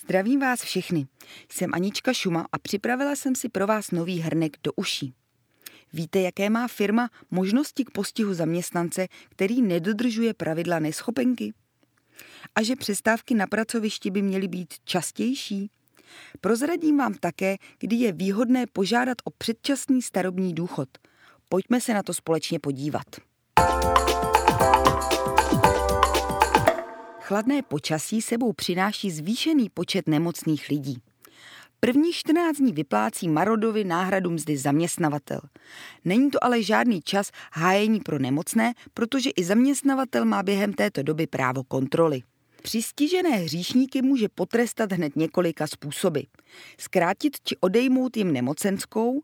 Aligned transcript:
Zdravím 0.00 0.40
vás 0.40 0.62
všechny. 0.62 1.06
Jsem 1.52 1.70
Anička 1.74 2.12
Šuma 2.12 2.46
a 2.52 2.58
připravila 2.58 3.16
jsem 3.16 3.34
si 3.34 3.48
pro 3.48 3.66
vás 3.66 3.90
nový 3.90 4.18
hrnek 4.18 4.56
do 4.64 4.72
uší. 4.72 5.14
Víte, 5.92 6.20
jaké 6.20 6.50
má 6.50 6.68
firma 6.68 7.10
možnosti 7.30 7.84
k 7.84 7.90
postihu 7.90 8.34
zaměstnance, 8.34 9.08
který 9.28 9.62
nedodržuje 9.62 10.34
pravidla 10.34 10.78
neschopenky? 10.78 11.54
A 12.54 12.62
že 12.62 12.76
přestávky 12.76 13.34
na 13.34 13.46
pracovišti 13.46 14.10
by 14.10 14.22
měly 14.22 14.48
být 14.48 14.74
častější? 14.84 15.70
Prozradím 16.40 16.98
vám 16.98 17.14
také, 17.14 17.56
kdy 17.78 17.96
je 17.96 18.12
výhodné 18.12 18.66
požádat 18.66 19.18
o 19.24 19.30
předčasný 19.30 20.02
starobní 20.02 20.54
důchod. 20.54 20.88
Pojďme 21.48 21.80
se 21.80 21.94
na 21.94 22.02
to 22.02 22.14
společně 22.14 22.58
podívat. 22.58 23.06
Chladné 27.28 27.62
počasí 27.62 28.22
sebou 28.22 28.52
přináší 28.52 29.10
zvýšený 29.10 29.68
počet 29.68 30.08
nemocných 30.08 30.68
lidí. 30.68 30.98
První 31.80 32.12
14 32.12 32.56
dní 32.56 32.72
vyplácí 32.72 33.28
Marodovi 33.28 33.84
náhradu 33.84 34.30
mzdy 34.30 34.56
zaměstnavatel. 34.56 35.40
Není 36.04 36.30
to 36.30 36.44
ale 36.44 36.62
žádný 36.62 37.02
čas 37.02 37.30
hájení 37.52 38.00
pro 38.00 38.18
nemocné, 38.18 38.74
protože 38.94 39.30
i 39.30 39.44
zaměstnavatel 39.44 40.24
má 40.24 40.42
během 40.42 40.72
této 40.72 41.02
doby 41.02 41.26
právo 41.26 41.64
kontroly. 41.64 42.22
Přistižené 42.62 43.30
hříšníky 43.30 44.02
může 44.02 44.28
potrestat 44.28 44.92
hned 44.92 45.16
několika 45.16 45.66
způsoby. 45.66 46.20
Zkrátit 46.78 47.36
či 47.44 47.56
odejmout 47.60 48.16
jim 48.16 48.32
nemocenskou, 48.32 49.22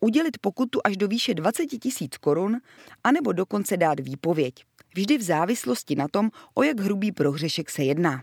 udělit 0.00 0.38
pokutu 0.38 0.80
až 0.84 0.96
do 0.96 1.08
výše 1.08 1.34
20 1.34 1.66
tisíc 1.66 2.16
korun, 2.16 2.60
anebo 3.04 3.32
dokonce 3.32 3.76
dát 3.76 4.00
výpověď. 4.00 4.54
Vždy 4.94 5.18
v 5.18 5.22
závislosti 5.22 5.94
na 5.94 6.08
tom, 6.08 6.30
o 6.54 6.62
jak 6.62 6.80
hrubý 6.80 7.12
prohřešek 7.12 7.70
se 7.70 7.82
jedná. 7.82 8.22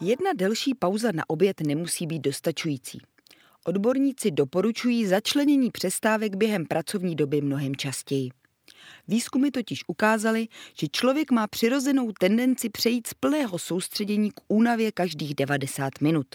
Jedna 0.00 0.30
delší 0.36 0.74
pauza 0.74 1.12
na 1.12 1.24
oběd 1.28 1.60
nemusí 1.60 2.06
být 2.06 2.18
dostačující. 2.18 3.00
Odborníci 3.64 4.30
doporučují 4.30 5.06
začlenění 5.06 5.70
přestávek 5.70 6.36
během 6.36 6.66
pracovní 6.66 7.16
doby 7.16 7.40
mnohem 7.40 7.76
častěji. 7.76 8.30
Výzkumy 9.08 9.50
totiž 9.50 9.84
ukázaly, 9.86 10.48
že 10.78 10.86
člověk 10.88 11.30
má 11.30 11.46
přirozenou 11.46 12.12
tendenci 12.12 12.68
přejít 12.68 13.06
z 13.06 13.14
plného 13.14 13.58
soustředění 13.58 14.30
k 14.30 14.40
únavě 14.48 14.92
každých 14.92 15.34
90 15.34 16.00
minut. 16.00 16.26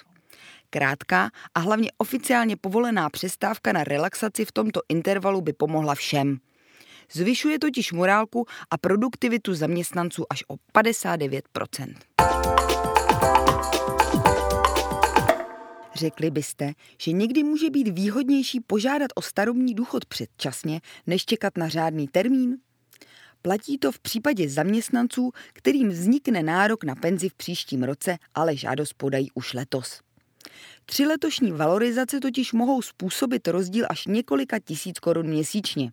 Krátká 0.70 1.30
a 1.56 1.60
hlavně 1.60 1.90
oficiálně 1.98 2.58
povolená 2.58 3.10
přestávka 3.10 3.74
na 3.74 3.84
relaxaci 3.84 4.46
v 4.46 4.52
tomto 4.52 4.82
intervalu 4.90 5.42
by 5.42 5.54
pomohla 5.54 5.96
všem. 5.96 6.38
Zvyšuje 7.12 7.60
totiž 7.60 7.92
morálku 7.92 8.46
a 8.72 8.78
produktivitu 8.78 9.54
zaměstnanců 9.54 10.26
až 10.30 10.44
o 10.48 10.56
59% 10.80 11.96
Řekli 15.96 16.32
byste, 16.32 16.74
že 17.02 17.12
někdy 17.12 17.44
může 17.44 17.70
být 17.70 17.88
výhodnější 17.88 18.60
požádat 18.60 19.12
o 19.16 19.22
starobní 19.22 19.74
důchod 19.74 20.06
předčasně, 20.06 20.82
než 21.08 21.26
čekat 21.26 21.58
na 21.58 21.68
řádný 21.68 22.08
termín? 22.08 22.58
Platí 23.42 23.78
to 23.78 23.92
v 23.92 24.00
případě 24.00 24.50
zaměstnanců, 24.50 25.32
kterým 25.54 25.90
vznikne 25.90 26.44
nárok 26.44 26.84
na 26.84 26.96
penzi 26.96 27.30
v 27.30 27.34
příštím 27.34 27.84
roce, 27.84 28.18
ale 28.34 28.56
žádost 28.56 28.94
podají 28.94 29.30
už 29.34 29.54
letos. 29.54 30.05
Tři 30.86 31.06
letošní 31.06 31.52
valorizace 31.52 32.20
totiž 32.20 32.54
mohou 32.54 32.82
způsobit 32.82 33.48
rozdíl 33.48 33.86
až 33.90 34.06
několika 34.06 34.60
tisíc 34.60 35.00
korun 35.00 35.28
měsíčně. 35.28 35.92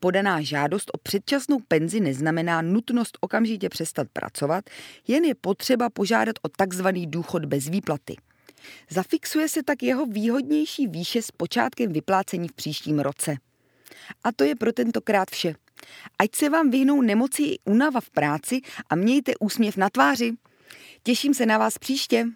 Podaná 0.00 0.40
žádost 0.40 0.90
o 0.94 0.98
předčasnou 0.98 1.58
penzi 1.68 2.00
neznamená 2.00 2.62
nutnost 2.62 3.18
okamžitě 3.20 3.68
přestat 3.68 4.08
pracovat, 4.12 4.64
jen 5.08 5.24
je 5.24 5.34
potřeba 5.34 5.90
požádat 5.90 6.36
o 6.42 6.48
takzvaný 6.48 7.06
důchod 7.06 7.44
bez 7.44 7.68
výplaty. 7.68 8.16
Zafixuje 8.90 9.48
se 9.48 9.62
tak 9.62 9.82
jeho 9.82 10.06
výhodnější 10.06 10.86
výše 10.86 11.22
s 11.22 11.30
počátkem 11.30 11.92
vyplácení 11.92 12.48
v 12.48 12.52
příštím 12.52 12.98
roce. 12.98 13.36
A 14.24 14.32
to 14.32 14.44
je 14.44 14.54
pro 14.56 14.72
tentokrát 14.72 15.30
vše. 15.30 15.54
Ať 16.18 16.34
se 16.34 16.48
vám 16.48 16.70
vyhnou 16.70 17.02
nemoci 17.02 17.42
i 17.42 17.58
únava 17.64 18.00
v 18.00 18.10
práci 18.10 18.60
a 18.90 18.96
mějte 18.96 19.32
úsměv 19.40 19.76
na 19.76 19.90
tváři. 19.90 20.32
Těším 21.02 21.34
se 21.34 21.46
na 21.46 21.58
vás 21.58 21.78
příště. 21.78 22.26